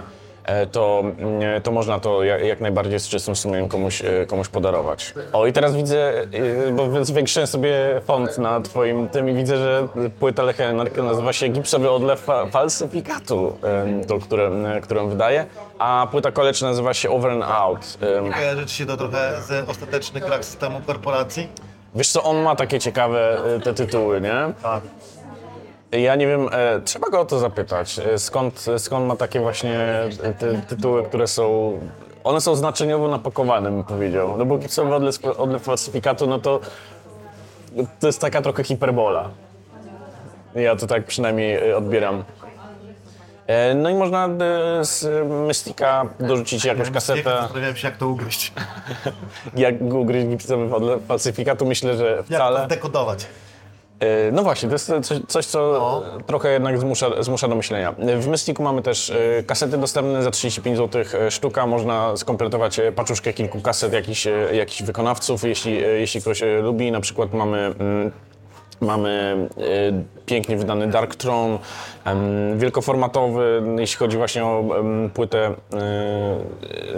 [0.72, 5.14] to, mm, to można to jak, najbardziej z czystym sumieniem komuś, e, komuś podarować.
[5.32, 6.12] O i teraz widzę,
[6.68, 9.88] e, bo zwiększyłem sobie font na twoim tym i widzę, że
[10.20, 13.56] płyta Lecha Enarka nazywa się Gipsowy odlew fa- falsyfikatu,
[14.02, 15.46] e, to, które, e, którą wydaje,
[15.78, 17.98] a płyta College nazywa się Over and Out.
[18.28, 21.48] E, Kojarzy ci się to trochę z ostateczny krak systemu korporacji?
[21.94, 24.34] Wiesz co, on ma takie ciekawe e, te tytuły, nie?
[24.62, 24.82] Tak.
[25.92, 27.98] Ja nie wiem, e, trzeba go o to zapytać.
[27.98, 29.87] E, skąd, skąd ma takie właśnie
[30.38, 31.79] te tytuły, które są.
[32.24, 34.38] One są znaczeniowo napakowane, bym powiedział.
[34.38, 36.61] No bo gipsowy odlew, odlew falsyfikatu, no to.
[38.01, 39.31] To jest taka trochę hiperbola.
[40.55, 42.24] Ja to tak przynajmniej e, odbieram.
[43.46, 47.22] E, No i można e, z Mystika dorzucić jakąś kasetę.
[47.22, 48.53] Zastanawiałem się, jak to ugryźć.
[49.57, 52.61] Jak ugryźć gipsowy odlew falsyfikatu, myślę, że Jak wcale.
[52.61, 53.27] to zdekodować.
[54.00, 56.02] E, No właśnie, to jest coś, coś co No.
[56.26, 57.94] trochę jednak zmusza, zmusza do myślenia.
[58.20, 61.66] W Mystiku mamy też e, kasety dostępne za 35 zł sztuka.
[61.66, 66.46] Można skompletować e, paczuszkę kilku kaset jakichś, e, jakichś wykonawców, jeśli, e, jeśli ktoś e,
[66.62, 66.92] lubi.
[66.92, 67.58] Na przykład mamy...
[67.80, 68.11] mm,
[68.80, 69.62] Mamy e,
[70.26, 71.58] pięknie wydany Dark Throne,
[72.56, 74.64] wielkoformatowy, jeśli chodzi właśnie o
[75.14, 75.54] płytę e,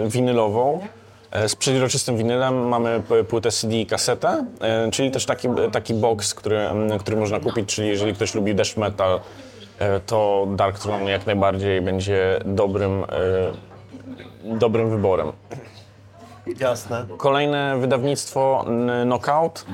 [0.07, 0.79] winylową.
[1.31, 6.33] E, Z przeźroczystym winylem mamy płytę CD i kasetę, e, czyli też taki, taki box,
[6.33, 6.59] który,
[6.99, 9.19] który można kupić, czyli jeżeli ktoś lubi death metal,
[9.79, 13.05] e, to Dark Throne jak najbardziej będzie dobrym,
[14.43, 15.31] dobrym wyborem.
[16.59, 17.05] Jasne.
[17.17, 18.65] Kolejne wydawnictwo
[19.03, 19.65] Knockout.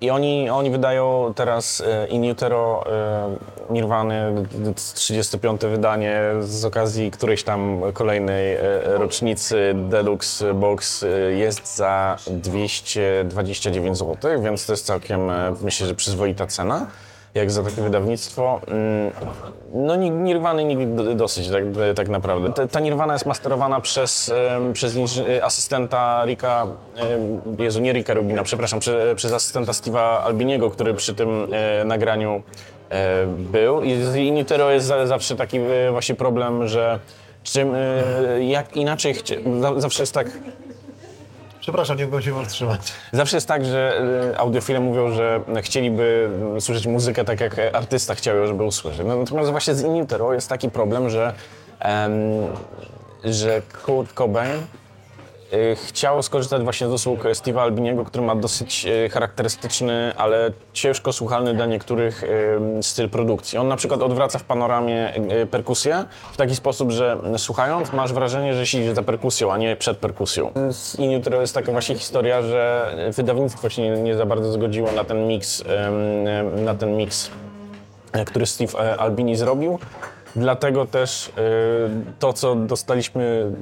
[0.00, 2.84] I oni, oni wydają teraz In Utero
[3.70, 5.60] Nirwany, d- d- 35.
[5.60, 14.42] wydanie z okazji którejś tam kolejnej e, rocznicy Deluxe Box e, jest za 229 zł,
[14.42, 16.86] więc to jest całkiem, e, myślę, że przyzwoita cena.
[17.34, 18.60] Jak za takie wydawnictwo.
[18.68, 19.10] Mm,
[19.74, 21.62] No ni- Nirwany nigdy dosyć tak,
[21.96, 22.52] tak naprawdę.
[22.52, 24.32] Ta, ta Nirwana jest masterowana przez,
[24.72, 24.96] przez
[25.42, 26.66] asystenta Rika,
[27.58, 31.48] Jezu, nie Rika Rubina, przepraszam, prze, przez asystenta Steve'a Albiniego, który przy tym
[31.84, 32.42] nagraniu
[33.38, 33.82] był.
[33.82, 36.98] I z Inutero jest za, zawsze taki e, właśnie problem, że
[37.42, 39.14] czym, e, jak inaczej,
[39.76, 40.28] zawsze jest tak,
[41.68, 42.80] Przepraszam, nie mogłem się powstrzymać.
[43.12, 44.00] Zawsze jest tak, że
[44.32, 49.06] e, audiofile mówią, że chcieliby mm, słyszeć muzykę tak, jak e, artysta chciał, żeby usłyszeć.
[49.06, 51.32] No, natomiast właśnie z In Utero jest taki problem, że,
[51.80, 52.12] em,
[53.24, 54.60] że Kurt Cobain e,
[55.74, 61.54] chciał skorzystać właśnie z usług Steve'a Albiniego, który ma dosyć e, charakterystyczny, ale ciężko słuchalny
[61.54, 63.58] dla niektórych e, styl produkcji.
[63.58, 68.54] On na przykład odwraca w panoramie e, perkusję w taki sposób, że słuchając masz wrażenie,
[68.54, 70.52] że siedzisz za perkusją, a nie przed perkusją.
[70.70, 74.92] Z In Utero jest taka właśnie historia, że wydawnictwo się nie, nie za bardzo zgodziło
[74.92, 75.64] na ten miks,
[76.56, 77.30] na ten miks
[78.12, 79.78] e, który Steve e, Albini zrobił.
[80.36, 81.32] Dlatego też e,
[82.18, 83.52] to, co dostaliśmy,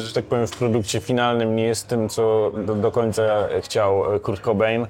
[0.00, 3.22] że tak powiem, w produkcie finalnym, nie jest tym, co do, do końca
[3.62, 4.86] chciał e, Kurt Cobain.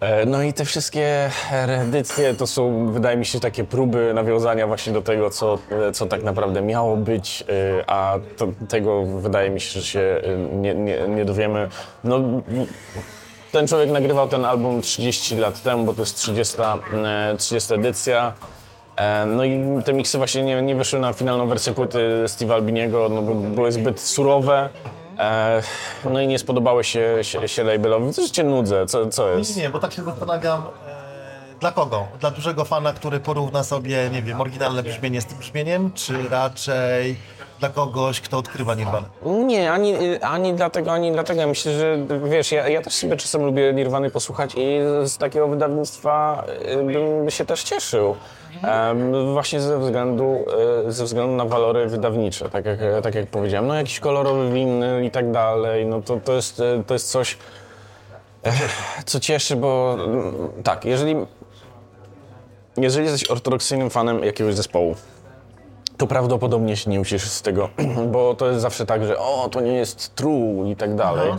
[0.00, 1.30] E, No i te wszystkie
[1.66, 6.06] reedycje to są, wydaje mi się, takie próby nawiązania właśnie do tego, co, e, co
[6.06, 7.44] tak naprawdę miało być,
[7.86, 11.68] a to, tego wydaje mi się, że się nie, nie, nie dowiemy.
[12.04, 12.20] No,
[13.52, 18.32] ten człowiek nagrywał ten album 30 lat temu, bo to jest 30, e, 30 edycja.
[19.00, 23.08] E, No i te miksy właśnie nie, nie wyszły na finalną wersję płyty Steve'a Albiniego,
[23.08, 24.68] no bo były zbyt surowe.
[25.18, 25.62] E,
[26.10, 28.12] No i nie spodobały się, się, się labelowi.
[28.12, 28.86] Co cię nudzę?
[28.86, 29.56] Co, co jest?
[29.56, 32.06] Nie, nie, bo tak się zastanawiam, e, dla kogo?
[32.20, 37.16] Dla dużego fana, który porówna sobie, nie wiem, oryginalne brzmienie z tym brzmieniem, czy raczej
[37.60, 39.06] dla kogoś, kto odkrywa Nirvanę?
[39.46, 41.46] Nie, ani, ani dlatego, ani dlatego.
[41.46, 41.98] Myślę, że
[42.30, 46.44] wiesz, ja, ja też sobie czasem lubię Nirwany posłuchać i z takiego wydawnictwa
[46.92, 48.16] bym się też cieszył.
[49.32, 50.44] Właśnie ze względu,
[50.88, 53.66] y, ze względu na walory wydawnicze, tak jak, tak jak powiedziałem.
[53.66, 57.38] No jakiś kolorowy winyl i tak dalej, no to, to, jest, y, to jest coś,
[58.42, 59.96] eh, co cieszy, bo
[60.64, 61.16] tak, jeżeli,
[62.76, 64.96] jeżeli jesteś ortodoksyjnym fanem jakiegoś zespołu,
[66.00, 67.68] to prawdopodobnie się nie ucieszysz z tego,
[68.12, 71.32] bo to jest zawsze tak, że o, to nie jest true i tak dalej.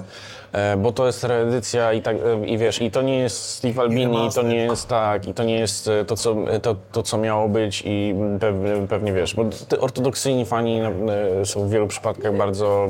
[0.51, 3.81] E, Bo to jest reedycja i tak, e, i wiesz, i to nie jest Steve
[3.81, 7.03] Albini, i to nie jest tak, i to nie jest e, to, co, to, to,
[7.03, 11.87] co miało być i pewnie, pewnie wiesz, bo te ortodoksyjni fani e, są w wielu
[11.87, 12.87] przypadkach bardzo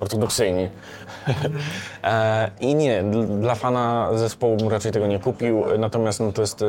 [0.00, 0.68] ortodoksyjni.
[2.04, 6.40] E, I nie, dl- dla fana zespołu bym raczej tego nie kupił, natomiast no, to
[6.40, 6.66] jest e,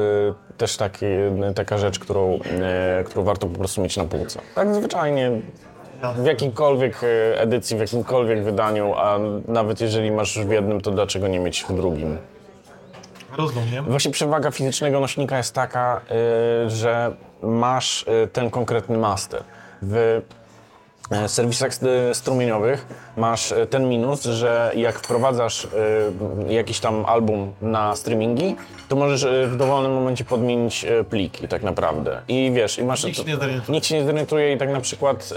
[0.58, 4.40] też taki, e, taka rzecz, którą, e, którą warto po prostu mieć na półce.
[4.56, 5.32] Tak zwyczajnie
[6.16, 7.02] w jakiejkolwiek
[7.36, 11.66] edycji, w jakimkolwiek wydaniu, a nawet jeżeli masz już w jednym, to dlaczego nie mieć
[11.70, 12.18] w drugim?
[13.38, 13.86] Rozumiem.
[13.86, 16.02] Właśnie przewaga fizycznego nośnika jest taka,
[16.66, 17.12] y, że
[17.42, 19.44] masz y, ten konkretny master.
[19.82, 20.22] W
[21.12, 22.86] e, serwisach st- strumieniowych
[23.18, 25.68] masz e, ten minus, że jak wprowadzasz
[26.50, 28.56] jakiś tam album na streamingi,
[28.90, 32.22] to możesz w dowolnym momencie podmienić pliki tak naprawdę.
[32.28, 33.04] I wiesz, i masz...
[33.04, 33.74] Nikt się nie zorientuje.
[33.76, 35.34] Nikt się nie zorientuje i tak na przykład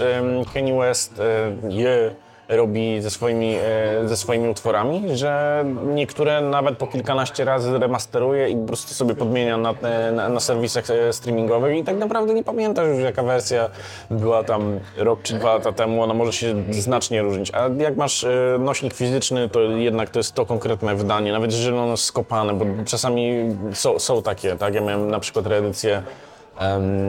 [0.53, 2.15] Kanye West e, je
[2.51, 8.55] robi ze swoimi, e, ze swoimi utworami, że niektóre nawet po kilkanaście razy remasteruje i
[8.55, 11.77] po prostu sobie podmienia na, e, na, na serwisach e, streamingowych.
[11.77, 13.69] I tak naprawdę nie pamiętasz już jaka wersja
[14.09, 18.25] była tam rok czy dwa lata temu, ona może się znacznie różnić, a jak masz
[18.59, 22.65] nośnik fizyczny, to jednak to jest to konkretne wydanie, nawet jeżeli ono jest skopane, bo
[22.85, 26.03] czasami są, są takie, tak, ja miałem na przykład reedycję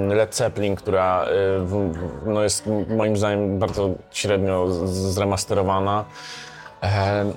[0.09, 1.29] Led Zeppelin, która y,
[2.27, 2.65] no jest
[2.97, 6.05] moim zdaniem bardzo średnio zremasterowana.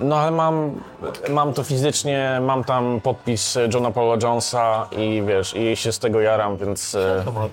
[0.00, 0.80] No ale mam,
[1.28, 6.20] mam to fizycznie, mam tam podpis Johna Paula Jonesa i wiesz, i się z tego
[6.20, 7.50] jaram, więc e, To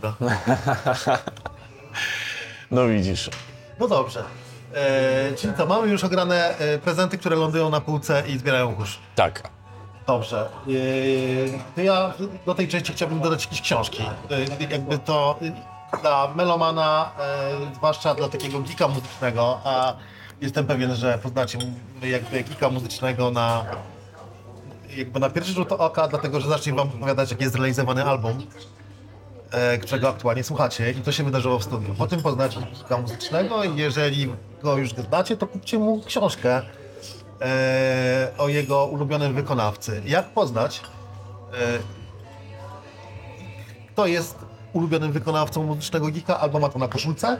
[2.72, 3.30] no widzisz.
[3.80, 4.24] No dobrze.
[4.74, 9.00] E, czyli co, mamy już ograne e, prezenty, które lądują na półce i zbierają kurz.
[9.16, 9.53] Tak.
[10.08, 10.50] Dobrze.
[11.76, 12.14] To ja
[12.46, 14.04] do tej części chciałbym dodać jakieś książki.
[14.32, 15.40] E, jakby to
[15.94, 17.12] e, dla melomana,
[17.76, 19.96] zwłaszcza dla takiego geeka muzycznego, a
[20.42, 21.60] jestem pewien, że poznacie
[22.02, 23.66] jakby geeka muzycznego na
[24.98, 28.48] jakby na pierwszy rzut oka, dlatego że zacznie wam opowiadać, jak jest zrealizowany album,
[29.82, 31.96] którego aktualnie słuchacie i to się wydarzyło w studiu.
[31.96, 36.62] Po tym poznacie geeka muzycznego i jeżeli go już znacie, to kupcie mu książkę
[37.44, 40.02] e, o jego ulubionym wykonawcy.
[40.06, 40.82] Jak poznać,
[41.54, 41.58] e,
[43.94, 44.38] kto jest
[44.74, 47.38] ulubionym wykonawcą muzycznego geeka, albo ma to na koszulce,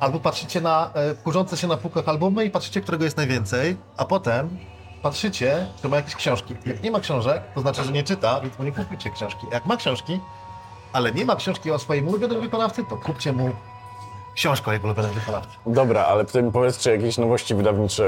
[0.00, 4.04] albo patrzycie na e, kurzące się na półkach albumy i patrzycie, którego jest najwięcej, a
[4.04, 4.58] potem
[5.02, 6.54] patrzycie, czy ma jakieś książki.
[6.66, 9.46] Jak nie ma książek, to znaczy, że nie czyta, więc mu nie kupujcie książki.
[9.52, 10.20] Jak ma książki,
[10.92, 13.50] ale nie ma książki o swoim ulubionym wykonawcy, to kupcie mu
[14.34, 15.48] książkę o jego ulubionym wykonawcy.
[15.66, 18.06] Dobra, ale potem powiedz, czy jakieś nowości wydawnicze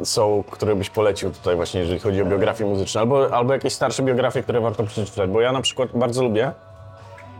[0.00, 3.72] e, są, które byś polecił tutaj właśnie, jeżeli chodzi o biografię muzyczną, albo, albo jakieś
[3.72, 6.52] starsze biografie, które warto przeczytać, bo ja na przykład bardzo lubię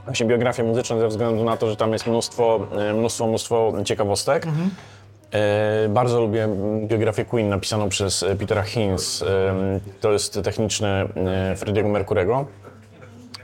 [0.05, 4.47] właśnie biografię muzyczną ze względu na to, że tam jest mnóstwo, e, mnóstwo, mnóstwo ciekawostek.
[5.33, 6.49] E, bardzo lubię
[6.87, 9.23] biografię Queen napisaną przez e, Petera Hinz.
[9.23, 9.55] E,
[10.01, 11.07] to jest techniczny e,
[11.57, 12.47] Freddie'ego Mercurego.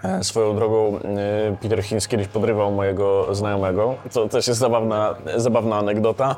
[0.04, 3.94] E, Swoją drogą e, Peter Hinz kiedyś podrywał mojego znajomego.
[4.12, 6.36] To też jest zabawna, zabawna anegdota.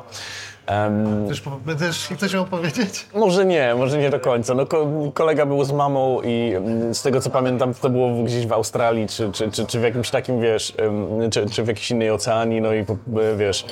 [0.67, 1.59] Em, Chcesz, po-
[2.15, 3.07] chcesz, ją powiedzieć?
[3.15, 4.53] może nie, może nie do końca.
[4.53, 8.47] No, ko kolega był z mamą i mm, z tego co pamiętam, to było gdzieś
[8.47, 10.73] w Australii, czy, czy, czy, czy w jakimś takim, wiesz,
[11.31, 12.85] czy, czy w jakiejś innej oceanii, no i e,
[13.37, 13.65] wiesz,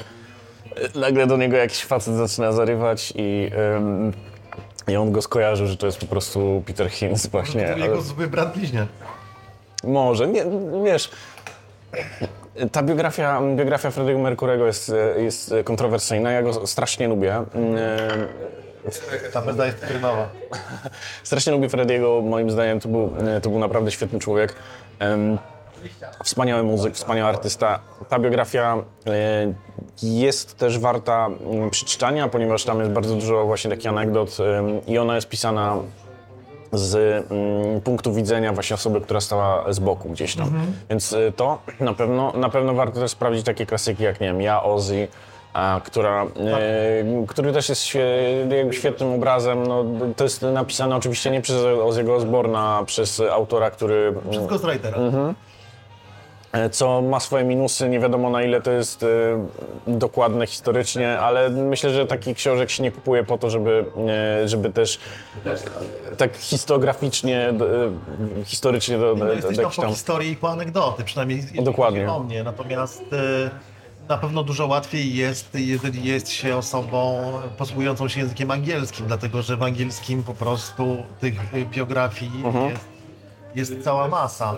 [0.95, 4.13] nagle do niego jakiś facet zaczyna zarywać i, em,
[4.87, 7.65] i on go skojarzył, że to jest po prostu Peter Hinz właśnie.
[7.67, 8.87] To ale- jego zły brat bliźniak.
[9.83, 10.45] Może, nie,
[10.85, 11.11] wiesz.
[12.71, 17.43] Ta biografia, biografia Freddie'ego Mercurego jest, jest kontrowersyjna, ja go strasznie lubię.
[19.33, 20.29] Ta menda jest krynowa.
[21.23, 24.55] Strasznie lubię Frediego, moim zdaniem to był, to był naprawdę świetny człowiek.
[26.23, 27.79] Wspaniały muzyk, wspaniały artysta.
[28.09, 29.53] Ta biografia e,
[30.03, 34.37] jest też warta mm, przeczytania, ponieważ tam jest bardzo dużo właśnie takich anegdot
[34.87, 35.77] i ona jest pisana
[36.73, 36.95] z
[37.31, 40.51] mm, punktu widzenia właśnie osoby, która stała z boku gdzieś tam.
[40.89, 44.41] Więc y, to na pewno, na pewno warto też sprawdzić takie klasyki jak, nie wiem,
[44.41, 45.07] ja, Ozzy,
[45.53, 46.27] a, która, y,
[47.27, 49.63] który też jest świe- jakby świetnym obrazem.
[49.67, 54.97] No, to jest napisane oczywiście nie przez Ozzy'ego Osborna, a przez autora, który Przez Ghostwritera.
[54.97, 55.33] e,
[56.71, 59.07] co ma swoje minusy, nie wiadomo na ile to jest e,
[59.87, 63.85] dokładne historycznie, ale myślę, że takich książek się nie kupuje po to, żeby,
[64.43, 64.99] e, żeby też
[65.45, 67.55] e, tak histograficznie, e,
[68.45, 71.43] historycznie do, do, No do, jesteś do tam jakichś po historii i po anegdoty, przynajmniej
[71.63, 72.11] Dokładnie.
[72.11, 72.43] o mnie.
[72.43, 73.49] Natomiast e,
[74.09, 77.21] na pewno dużo łatwiej jest, jeżeli jest się osobą
[77.57, 82.69] posługującą się językiem angielskim, dlatego że w angielskim po prostu tych e, biografii Mhm.
[82.69, 82.85] jest,
[83.55, 84.55] jest cała masa.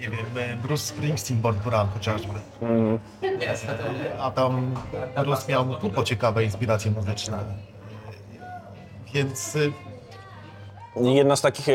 [0.00, 2.38] Nie wiem, e, Bruce Springsteen, Born to Run chociażby.
[2.62, 2.98] Mhm.
[4.20, 4.74] A tam
[5.24, 7.38] Bruce miał turbo ciekawe inspiracje muzyczne.
[9.14, 9.60] Więc e,
[11.00, 11.66] Jedna z takich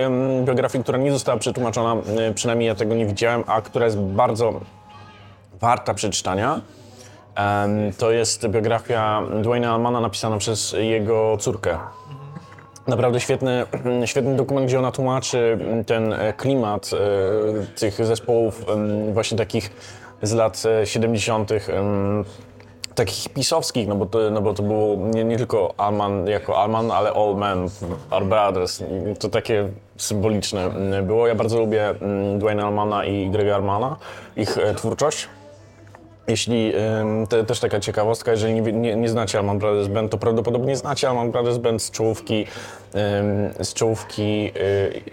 [0.45, 4.61] biografii, która nie została przetłumaczona, e, przynajmniej ja tego nie widziałem, a która jest bardzo
[5.59, 6.61] warta przeczytania,
[7.97, 11.77] to jest biografia Dwayna Allmana napisana przez jego córkę.
[12.87, 13.65] Naprawdę świetny,
[14.05, 18.65] świetny dokument, gdzie ona tłumaczy ten e, klimat e, tych zespołów
[19.13, 19.71] właśnie takich
[20.21, 21.51] z lat e, 70.
[21.51, 22.25] em,
[22.95, 26.91] takich pisowskich, no bo to, no bo to było nie, nie tylko Alman jako Alman,
[26.91, 27.67] ale All Men,
[28.11, 28.83] Our Brothers.
[29.19, 30.69] To takie symboliczne
[31.03, 31.27] było.
[31.27, 31.93] Ja bardzo lubię
[32.37, 33.95] Dwayne Almana i Grega Almana,
[34.35, 35.27] ich e, twórczość.
[36.27, 36.73] Jeśli,
[37.29, 41.09] te, też taka ciekawostka, jeżeli nie, nie, nie znacie Alman Brothers Band, to prawdopodobnie znacie
[41.09, 42.45] Alman Brothers Band z czołówki,
[43.59, 44.51] z czołówki,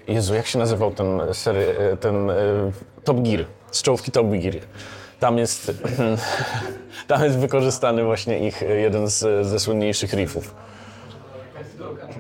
[0.09, 2.35] y, Jezu, jak się nazywał ten, sery, y, ten y,
[3.05, 4.55] Top Gear, z czołówki Top Gear.
[5.21, 5.73] Tam jest,
[7.09, 10.55] tam jest wykorzystany właśnie ich jeden z, ze słynniejszych riffów.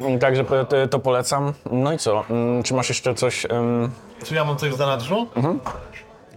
[0.00, 0.44] Mm, Także
[0.90, 1.52] to, polecam.
[1.72, 3.46] No i co, Ym, czy masz jeszcze coś,
[4.24, 5.26] Czy ja mam coś w zanadrzu?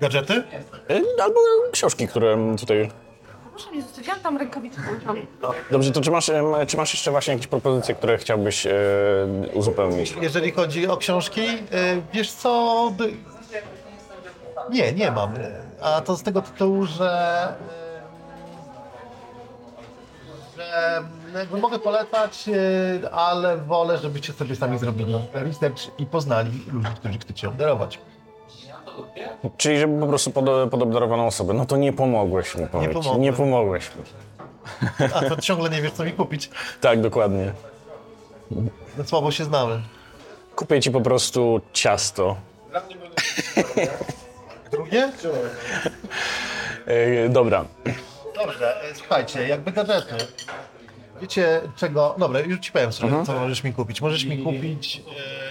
[0.02, 0.34] Gadżety?
[0.92, 1.40] y, albo
[1.72, 2.92] książki, które tutaj
[3.52, 3.68] Proszę
[4.08, 5.18] ja tam rękawiczkę używam.
[5.72, 6.32] Dobrze, to czy masz,
[6.68, 8.72] czy masz jeszcze właśnie jakieś propozycje, które chciałbyś e,
[9.54, 10.14] uzupełnić?
[10.22, 11.58] Jeżeli chodzi o książki, y,
[12.14, 12.92] wiesz co?
[12.98, 13.06] d-
[14.70, 15.34] Nie, nie mam.
[15.82, 17.48] A to z tego tytułu, że.
[20.58, 21.04] y, że
[21.40, 27.20] jakby mogę polecać, y, ale wolę, żebyście sobie sami zrobili research i poznali ludzi, którzy
[27.20, 28.00] chcecie obdarować.
[29.58, 31.54] Czyli żeby po prostu pod, pod obdarowaną osobę.
[31.54, 32.94] No to nie pomogłeś mi, powiedz.
[32.94, 33.22] pomogłem.
[33.22, 34.04] nie pomogłeś mi.
[35.14, 36.50] A to ciągle nie wiesz, co mi kupić.
[36.82, 37.54] Tak, dokładnie.
[38.98, 39.82] No, Słabo się znamy.
[40.56, 42.36] Kupię ci po prostu ciasto.
[44.72, 45.12] Drugie?
[46.86, 47.66] E, dobra.
[48.36, 50.16] Dobrze, e, słuchajcie, jakby gadżety.
[51.22, 52.16] Wiecie czego?
[52.18, 54.02] Dobra, już ci powiem, co, co możesz mi kupić.
[54.02, 55.02] Możesz mi kupić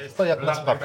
[0.07, 0.85] e, stojak na słuchawki.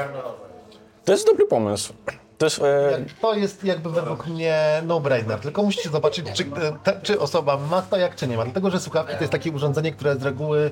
[1.05, 1.93] To jest dobry pomysł.
[2.41, 6.43] Jest, e, To jest jakby według mnie no-brainer, tylko musicie zobaczyć, czy,
[6.85, 8.43] e, czy osoba ma stojak, czy nie ma.
[8.43, 10.71] Dlatego, że słuchawki to jest takie urządzenie, które z reguły,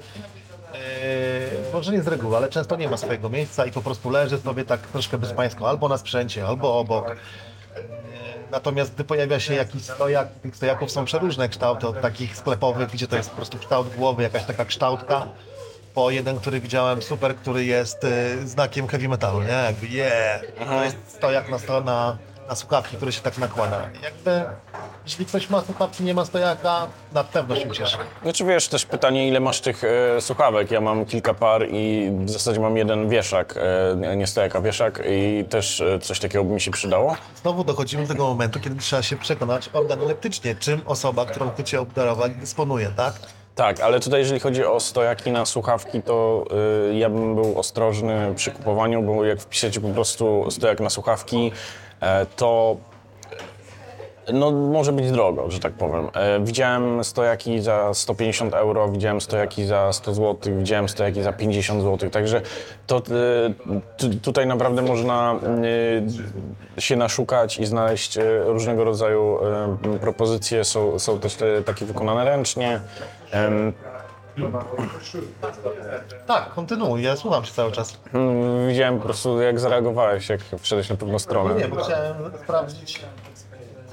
[0.73, 0.77] e,
[1.73, 4.65] może nie z reguły, ale często nie ma swojego miejsca i po prostu leży sobie
[4.65, 7.09] tak troszkę bezpańsko, albo na sprzęcie, albo obok.
[7.09, 7.13] E,
[8.51, 13.07] Natomiast gdy pojawia się jakiś stojak, tych stojaków są przeróżne kształty, od takich sklepowych, gdzie
[13.07, 15.27] to jest po prostu kształt głowy, jakaś taka kształtka,
[15.93, 19.47] po jeden, który widziałem super, który jest y, znakiem heavy metalu, nie?
[19.47, 22.17] Jakby yeah, to jest stojak na, sto, na,
[22.49, 23.81] na słuchawki, który się tak nakłada.
[24.03, 24.43] Jakby,
[25.05, 27.97] jeśli ktoś ma słuchawki, nie ma stojaka, na pewno się ucieszy.
[28.23, 30.71] Znaczy wiesz, też pytanie, ile masz tych e, słuchawek.
[30.71, 33.55] Ja mam kilka par i w zasadzie mam jeden wieszak,
[34.01, 37.17] e, nie stojaka, wieszak i też e, coś takiego by mi się przydało.
[37.41, 42.31] Znowu dochodzimy do tego momentu, kiedy trzeba się przekonać organoleptycznie, czym osoba, którą chcecie obdarować,
[42.35, 43.13] dysponuje, tak?
[43.55, 46.45] Tak, ale tutaj jeżeli chodzi o stojaki na słuchawki, to
[46.91, 51.51] y, ja bym był ostrożny przy kupowaniu, bo jak wpiszecie po prostu stojak na słuchawki,
[52.01, 52.77] e, to
[54.33, 56.07] no, może być drogo, że tak powiem.
[56.13, 61.83] E, widziałem stojaki za 150 euro, widziałem stojaki za 100 zł, widziałem stojaki za 50
[61.83, 62.41] zł, także
[62.87, 63.01] to,
[63.97, 65.35] tu- tutaj naprawdę można
[66.77, 69.37] y, się naszukać i znaleźć różnego rodzaju
[70.01, 70.63] propozycje.
[70.63, 72.79] Są, są też te, takie wykonane ręcznie.
[76.27, 77.97] Tak, kontynuuj, ja słucham się cały czas.
[78.13, 81.55] mm, Widziałem po prostu, jak zareagowałeś, jak wszedłeś na pewną stronę.
[81.55, 83.01] Nie, bo chciałem sprawdzić,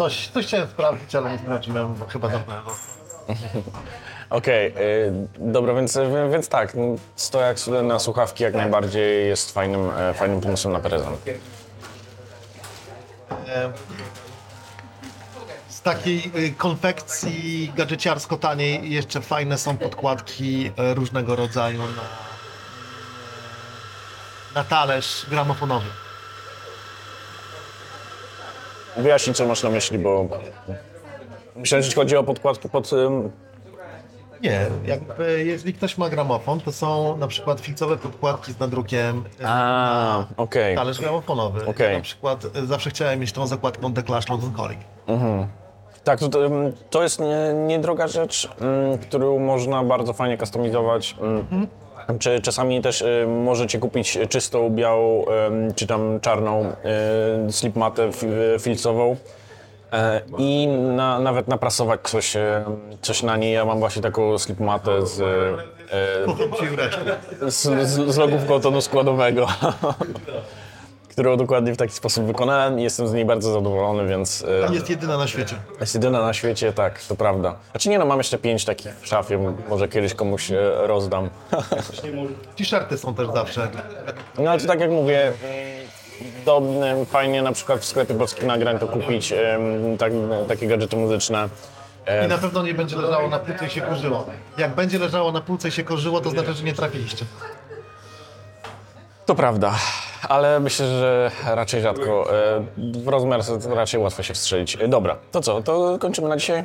[0.01, 2.65] coś, coś chciałem sprawdzić, ale nie sprawdziłem, bo chyba zamknąłem.
[4.31, 5.99] Okej, y, dobra, więc,
[6.33, 6.83] więc tak, no,
[7.17, 11.19] stojak na słuchawki jak najbardziej jest fajnym, e, fajnym pomysłem na prezent.
[13.49, 13.73] E,
[15.69, 22.03] Z takiej y, konfekcji gadżeciarsko taniej jeszcze fajne są podkładki e, różnego rodzaju na,
[24.55, 25.87] na talerz gramofonowy.
[28.97, 30.27] Wyjaśnij, co masz na myśli, bo
[31.57, 32.93] myślałem, że chodzi o podkładki pod...
[32.93, 33.31] ym,
[34.43, 39.45] Nie, jakby jeżeli ktoś ma gramofon, to są na przykład filcowe podkładki z nadrukiem e,
[39.49, 40.77] A, okej.
[40.77, 41.67] talerz gramofonowy.
[41.67, 41.91] Okej.
[41.93, 44.81] Ja na przykład e, zawsze chciałem mieć tą zakładką The Clash London Calling.
[46.05, 48.49] Tak, to, to, ym, to jest nie- niedroga rzecz,
[48.93, 51.17] ym, którą można bardzo fajnie kustomizować.
[51.53, 51.67] ym.
[52.19, 56.73] Czy czasami też y, możecie kupić czystą, białą, ym, czy tam czarną
[57.49, 59.17] y, slipmatę fi- filcową
[59.93, 62.41] e, i na, nawet naprasować coś, y,
[63.03, 63.53] coś na niej.
[63.55, 67.01] Ja mam właśnie taką slipmatę z, y, Jureczku.
[67.47, 69.47] z, z, z logówką tonu składowego,
[71.11, 74.43] którą dokładnie w taki sposób wykonałem i jestem z niej bardzo zadowolony, więc...
[74.71, 75.57] y, Jest jedyna na świecie.
[75.81, 77.55] jest jedyna na świecie, tak, to prawda.
[77.71, 80.57] Znaczy nie no, mam jeszcze pięć takich w szafie, może kiedyś komuś e,
[80.87, 81.31] rozdam.
[82.57, 83.69] T-shirty są też zawsze.
[84.39, 85.33] No ale to tak jak mówię,
[86.47, 89.35] e, fajnie na przykład w sklepie polskich nagrań to kupić
[89.99, 90.13] tak,
[90.49, 91.49] takie gadżety muzyczne.
[92.25, 94.27] I na pewno nie będzie leżało na półce i się kurzyło.
[94.59, 97.25] Jak będzie leżało na półce i się kurzyło, to znaczy, że nie trafiliście.
[99.27, 99.75] To prawda,
[100.29, 102.35] ale myślę, że raczej rzadko.
[102.35, 102.65] E,
[103.05, 103.41] W rozmiar
[103.75, 104.77] raczej łatwo się wstrzelić.
[104.81, 106.65] E, Dobra, to co, to kończymy na dzisiaj?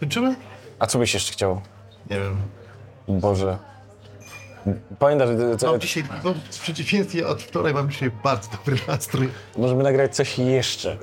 [0.00, 0.36] Kończymy?
[0.78, 1.60] A co byś jeszcze chciał?
[2.10, 2.36] Nie wiem.
[3.08, 3.58] Boże.
[4.98, 5.28] Pamiętasz,
[5.58, 9.28] co, Mam dzisiaj, no, w przeciwieństwie od wczoraj mam dzisiaj bardzo dobry nastrój.
[9.56, 10.96] możemy nagrać coś jeszcze.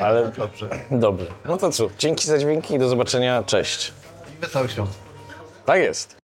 [0.00, 0.68] Ale Dobrze.
[0.90, 1.26] dobrze.
[1.44, 3.42] No to co, dzięki za dźwięki i do zobaczenia.
[3.42, 3.92] Cześć.
[4.40, 4.90] Wesołych świąt.
[5.66, 6.16] Tak jest.